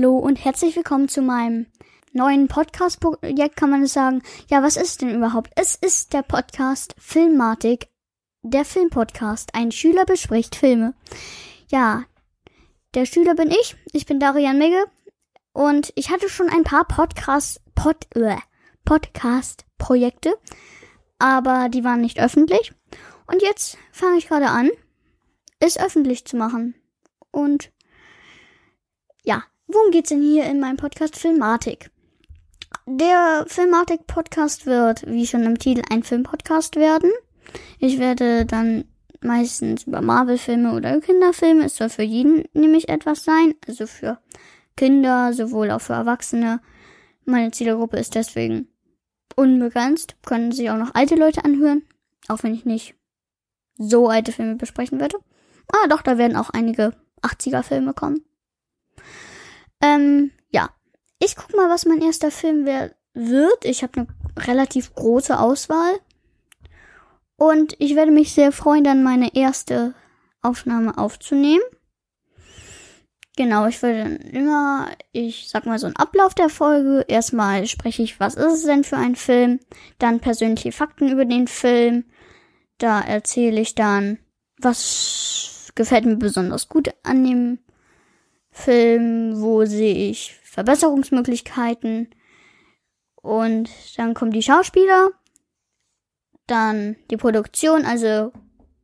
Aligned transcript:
Hallo 0.00 0.16
und 0.16 0.42
herzlich 0.42 0.76
willkommen 0.76 1.08
zu 1.08 1.20
meinem 1.20 1.66
neuen 2.14 2.48
Podcast-Projekt, 2.48 3.54
kann 3.54 3.68
man 3.68 3.82
es 3.82 3.92
sagen. 3.92 4.22
Ja, 4.48 4.62
was 4.62 4.78
ist 4.78 5.02
denn 5.02 5.14
überhaupt? 5.14 5.52
Es 5.56 5.74
ist 5.74 6.14
der 6.14 6.22
Podcast 6.22 6.94
Filmatik, 6.98 7.90
der 8.40 8.64
Filmpodcast. 8.64 9.54
Ein 9.54 9.72
Schüler 9.72 10.06
bespricht 10.06 10.56
Filme. 10.56 10.94
Ja, 11.68 12.04
der 12.94 13.04
Schüler 13.04 13.34
bin 13.34 13.50
ich. 13.50 13.76
Ich 13.92 14.06
bin 14.06 14.18
Darian 14.18 14.56
Migge. 14.56 14.86
Und 15.52 15.92
ich 15.96 16.10
hatte 16.10 16.30
schon 16.30 16.48
ein 16.48 16.64
paar 16.64 16.86
Podcast, 16.86 17.60
Pod, 17.74 18.06
Podcast-Projekte, 18.86 20.34
aber 21.18 21.68
die 21.68 21.84
waren 21.84 22.00
nicht 22.00 22.18
öffentlich. 22.18 22.72
Und 23.26 23.42
jetzt 23.42 23.76
fange 23.92 24.16
ich 24.16 24.28
gerade 24.28 24.48
an, 24.48 24.70
es 25.58 25.78
öffentlich 25.78 26.24
zu 26.24 26.38
machen. 26.38 26.74
Und 27.32 27.70
ja, 29.24 29.44
worum 29.72 29.90
geht's 29.90 30.08
denn 30.10 30.22
hier 30.22 30.44
in 30.44 30.60
meinem 30.60 30.76
Podcast 30.76 31.16
Filmatik? 31.16 31.90
Der 32.86 33.44
Filmatik-Podcast 33.46 34.66
wird, 34.66 35.06
wie 35.06 35.26
schon 35.26 35.44
im 35.44 35.58
Titel, 35.58 35.82
ein 35.90 36.02
Filmpodcast 36.02 36.76
werden. 36.76 37.10
Ich 37.78 37.98
werde 37.98 38.46
dann 38.46 38.84
meistens 39.20 39.84
über 39.84 40.00
Marvel-Filme 40.00 40.72
oder 40.72 41.00
Kinderfilme. 41.00 41.66
Es 41.66 41.76
soll 41.76 41.88
für 41.88 42.02
jeden 42.02 42.44
nämlich 42.52 42.88
etwas 42.88 43.24
sein. 43.24 43.54
Also 43.66 43.86
für 43.86 44.18
Kinder, 44.76 45.32
sowohl 45.32 45.70
auch 45.70 45.80
für 45.80 45.92
Erwachsene. 45.92 46.60
Meine 47.24 47.50
Zielgruppe 47.50 47.98
ist 47.98 48.14
deswegen 48.14 48.68
unbegrenzt. 49.36 50.16
Können 50.24 50.52
sich 50.52 50.70
auch 50.70 50.78
noch 50.78 50.94
alte 50.94 51.16
Leute 51.16 51.44
anhören. 51.44 51.82
Auch 52.28 52.42
wenn 52.42 52.54
ich 52.54 52.64
nicht 52.64 52.94
so 53.76 54.08
alte 54.08 54.32
Filme 54.32 54.56
besprechen 54.56 55.00
werde. 55.00 55.18
Ah, 55.72 55.86
doch, 55.88 56.02
da 56.02 56.18
werden 56.18 56.36
auch 56.36 56.50
einige 56.50 56.94
80er 57.22 57.62
Filme 57.62 57.94
kommen. 57.94 58.24
Ähm, 59.80 60.30
ja. 60.50 60.70
Ich 61.18 61.36
guck 61.36 61.54
mal, 61.54 61.68
was 61.68 61.86
mein 61.86 62.02
erster 62.02 62.30
Film 62.30 62.66
wird. 62.66 63.64
Ich 63.64 63.82
habe 63.82 64.00
eine 64.00 64.46
relativ 64.46 64.94
große 64.94 65.38
Auswahl. 65.38 66.00
Und 67.36 67.74
ich 67.78 67.96
werde 67.96 68.12
mich 68.12 68.32
sehr 68.32 68.52
freuen, 68.52 68.84
dann 68.84 69.02
meine 69.02 69.34
erste 69.34 69.94
Aufnahme 70.42 70.98
aufzunehmen. 70.98 71.62
Genau, 73.36 73.66
ich 73.66 73.80
würde 73.82 74.02
dann 74.02 74.16
immer, 74.16 74.90
ich 75.12 75.48
sag 75.48 75.64
mal 75.64 75.78
so 75.78 75.86
einen 75.86 75.96
Ablauf 75.96 76.34
der 76.34 76.50
Folge. 76.50 77.06
Erstmal 77.08 77.66
spreche 77.66 78.02
ich, 78.02 78.20
was 78.20 78.34
ist 78.34 78.52
es 78.52 78.62
denn 78.64 78.84
für 78.84 78.98
ein 78.98 79.16
Film? 79.16 79.60
Dann 79.98 80.20
persönliche 80.20 80.72
Fakten 80.72 81.08
über 81.08 81.24
den 81.24 81.48
Film. 81.48 82.04
Da 82.76 83.00
erzähle 83.00 83.60
ich 83.60 83.74
dann, 83.74 84.18
was 84.58 85.72
gefällt 85.74 86.04
mir 86.04 86.16
besonders 86.16 86.68
gut 86.68 86.90
an 87.02 87.24
dem 87.24 87.58
Film, 88.60 89.40
wo 89.40 89.64
sehe 89.64 90.10
ich 90.10 90.36
Verbesserungsmöglichkeiten. 90.42 92.08
Und 93.22 93.70
dann 93.96 94.14
kommen 94.14 94.30
die 94.30 94.42
Schauspieler, 94.42 95.10
dann 96.46 96.96
die 97.10 97.16
Produktion, 97.16 97.84
also 97.84 98.32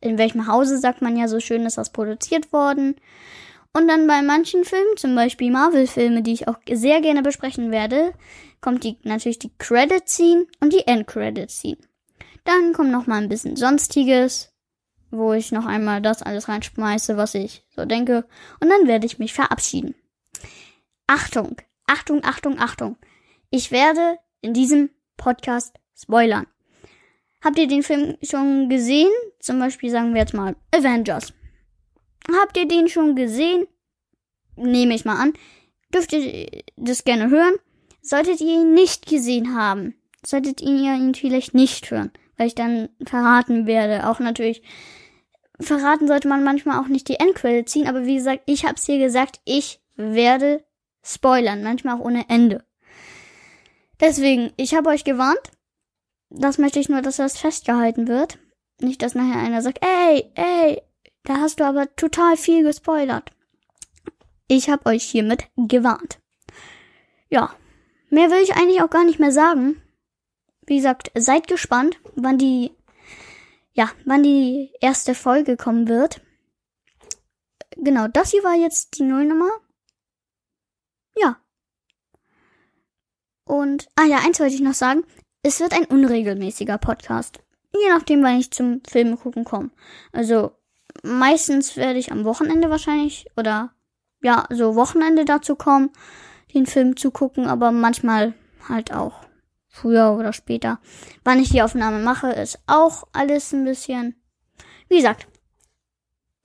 in 0.00 0.18
welchem 0.18 0.46
Hause 0.46 0.78
sagt 0.78 1.02
man 1.02 1.16
ja 1.16 1.28
so 1.28 1.40
schön, 1.40 1.64
ist 1.66 1.78
das 1.78 1.90
produziert 1.90 2.52
worden. 2.52 2.96
Und 3.72 3.88
dann 3.88 4.06
bei 4.06 4.22
manchen 4.22 4.64
Filmen, 4.64 4.96
zum 4.96 5.14
Beispiel 5.14 5.50
Marvel-Filme, 5.50 6.22
die 6.22 6.32
ich 6.32 6.46
auch 6.46 6.58
sehr 6.70 7.00
gerne 7.00 7.22
besprechen 7.22 7.70
werde, 7.72 8.12
kommt 8.60 8.84
die 8.84 8.98
natürlich 9.02 9.40
die 9.40 9.52
Credit-Scene 9.58 10.46
und 10.60 10.72
die 10.72 10.86
End-Credit-Scene. 10.86 11.78
Dann 12.44 12.72
kommt 12.72 12.92
noch 12.92 13.06
mal 13.06 13.22
ein 13.22 13.28
bisschen 13.28 13.56
Sonstiges, 13.56 14.53
wo 15.16 15.32
ich 15.32 15.52
noch 15.52 15.66
einmal 15.66 16.02
das 16.02 16.22
alles 16.22 16.48
reinschmeiße, 16.48 17.16
was 17.16 17.34
ich 17.34 17.64
so 17.74 17.84
denke. 17.84 18.26
Und 18.60 18.68
dann 18.68 18.86
werde 18.86 19.06
ich 19.06 19.18
mich 19.18 19.32
verabschieden. 19.32 19.94
Achtung, 21.06 21.56
Achtung, 21.86 22.22
Achtung, 22.24 22.58
Achtung. 22.58 22.96
Ich 23.50 23.70
werde 23.70 24.18
in 24.40 24.54
diesem 24.54 24.90
Podcast 25.16 25.76
spoilern. 25.96 26.46
Habt 27.42 27.58
ihr 27.58 27.68
den 27.68 27.82
Film 27.82 28.16
schon 28.22 28.68
gesehen? 28.68 29.10
Zum 29.38 29.58
Beispiel 29.58 29.90
sagen 29.90 30.14
wir 30.14 30.20
jetzt 30.20 30.34
mal 30.34 30.56
Avengers. 30.74 31.34
Habt 32.40 32.56
ihr 32.56 32.66
den 32.66 32.88
schon 32.88 33.14
gesehen? 33.14 33.66
Nehme 34.56 34.94
ich 34.94 35.04
mal 35.04 35.20
an. 35.20 35.34
Dürft 35.92 36.12
ihr 36.12 36.48
das 36.76 37.04
gerne 37.04 37.28
hören? 37.30 37.54
Solltet 38.00 38.40
ihr 38.40 38.60
ihn 38.60 38.74
nicht 38.74 39.06
gesehen 39.06 39.54
haben, 39.56 39.94
solltet 40.24 40.60
ihr 40.60 40.94
ihn 40.94 41.14
vielleicht 41.14 41.54
nicht 41.54 41.90
hören, 41.90 42.12
weil 42.36 42.48
ich 42.48 42.54
dann 42.54 42.90
verraten 43.06 43.66
werde. 43.66 44.06
Auch 44.08 44.20
natürlich 44.20 44.62
verraten 45.60 46.08
sollte 46.08 46.28
man 46.28 46.44
manchmal 46.44 46.80
auch 46.80 46.88
nicht 46.88 47.08
die 47.08 47.20
Endquelle 47.20 47.64
ziehen, 47.64 47.86
aber 47.86 48.06
wie 48.06 48.16
gesagt, 48.16 48.42
ich 48.46 48.64
hab's 48.64 48.86
hier 48.86 48.98
gesagt, 48.98 49.40
ich 49.44 49.80
werde 49.96 50.64
spoilern, 51.02 51.62
manchmal 51.62 51.96
auch 51.96 52.04
ohne 52.04 52.28
Ende. 52.28 52.64
Deswegen, 54.00 54.52
ich 54.56 54.74
habe 54.74 54.90
euch 54.90 55.04
gewarnt. 55.04 55.52
Das 56.30 56.58
möchte 56.58 56.80
ich 56.80 56.88
nur, 56.88 57.02
dass 57.02 57.16
das 57.16 57.38
festgehalten 57.38 58.08
wird. 58.08 58.38
Nicht, 58.80 59.02
dass 59.02 59.14
nachher 59.14 59.40
einer 59.40 59.62
sagt, 59.62 59.84
ey, 59.84 60.30
ey, 60.34 60.82
da 61.22 61.36
hast 61.36 61.60
du 61.60 61.64
aber 61.64 61.94
total 61.94 62.36
viel 62.36 62.64
gespoilert. 62.64 63.30
Ich 64.48 64.68
habe 64.68 64.86
euch 64.86 65.04
hiermit 65.04 65.48
gewarnt. 65.56 66.18
Ja, 67.30 67.54
mehr 68.10 68.30
will 68.30 68.42
ich 68.42 68.56
eigentlich 68.56 68.82
auch 68.82 68.90
gar 68.90 69.04
nicht 69.04 69.20
mehr 69.20 69.32
sagen. 69.32 69.80
Wie 70.66 70.76
gesagt, 70.76 71.10
seid 71.14 71.46
gespannt, 71.46 71.98
wann 72.14 72.38
die 72.38 72.72
ja, 73.74 73.90
wann 74.04 74.22
die 74.22 74.72
erste 74.80 75.14
Folge 75.14 75.56
kommen 75.56 75.88
wird. 75.88 76.20
Genau, 77.76 78.06
das 78.08 78.30
hier 78.30 78.44
war 78.44 78.54
jetzt 78.54 78.98
die 78.98 79.02
Nullnummer. 79.02 79.50
Ja. 81.16 81.40
Und, 83.44 83.88
ah 83.96 84.04
ja, 84.04 84.18
eins 84.18 84.40
wollte 84.40 84.54
ich 84.54 84.60
noch 84.60 84.74
sagen. 84.74 85.04
Es 85.42 85.60
wird 85.60 85.72
ein 85.72 85.84
unregelmäßiger 85.84 86.78
Podcast. 86.78 87.40
Je 87.72 87.88
nachdem, 87.90 88.22
wann 88.22 88.38
ich 88.38 88.52
zum 88.52 88.80
Filme 88.88 89.16
gucken 89.16 89.44
komme. 89.44 89.70
Also, 90.12 90.52
meistens 91.02 91.76
werde 91.76 91.98
ich 91.98 92.12
am 92.12 92.24
Wochenende 92.24 92.70
wahrscheinlich, 92.70 93.26
oder, 93.36 93.74
ja, 94.22 94.46
so 94.50 94.76
Wochenende 94.76 95.24
dazu 95.24 95.56
kommen, 95.56 95.90
den 96.54 96.66
Film 96.66 96.96
zu 96.96 97.10
gucken, 97.10 97.46
aber 97.46 97.72
manchmal 97.72 98.34
halt 98.68 98.94
auch 98.94 99.26
früher 99.74 100.12
oder 100.12 100.32
später. 100.32 100.78
Wann 101.24 101.40
ich 101.40 101.50
die 101.50 101.62
Aufnahme 101.62 101.98
mache, 101.98 102.30
ist 102.30 102.60
auch 102.66 103.04
alles 103.12 103.52
ein 103.52 103.64
bisschen, 103.64 104.14
wie 104.88 104.96
gesagt, 104.96 105.26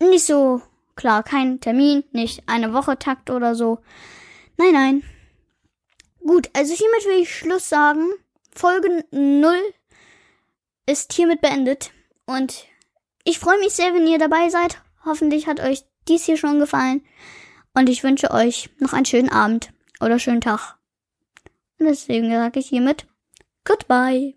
nicht 0.01 0.25
so 0.25 0.62
klar, 0.95 1.22
kein 1.22 1.62
Termin, 1.62 2.03
nicht 2.12 2.44
eine 2.47 2.73
Woche 2.73 2.97
Takt 2.97 3.29
oder 3.29 3.53
so. 3.53 3.79
Nein, 4.57 4.73
nein. 4.73 5.03
Gut, 6.25 6.50
also 6.53 6.73
hiermit 6.73 7.06
will 7.06 7.22
ich 7.22 7.35
Schluss 7.35 7.69
sagen. 7.69 8.09
Folge 8.53 9.06
0 9.12 9.56
ist 10.88 11.13
hiermit 11.13 11.41
beendet 11.41 11.91
und 12.25 12.66
ich 13.23 13.38
freue 13.38 13.59
mich 13.59 13.73
sehr, 13.73 13.94
wenn 13.94 14.07
ihr 14.07 14.17
dabei 14.17 14.50
seid. 14.50 14.81
Hoffentlich 15.06 15.46
hat 15.46 15.59
euch 15.59 15.84
dies 16.07 16.25
hier 16.25 16.38
schon 16.38 16.59
gefallen 16.59 17.06
und 17.75 17.90
ich 17.90 18.03
wünsche 18.03 18.31
euch 18.31 18.72
noch 18.79 18.94
einen 18.94 19.06
schönen 19.06 19.29
Abend 19.29 19.72
oder 20.01 20.17
schönen 20.17 20.41
Tag. 20.41 20.78
Und 21.78 21.85
deswegen 21.85 22.31
sage 22.31 22.59
ich 22.59 22.67
hiermit 22.67 23.06
Goodbye. 23.64 24.36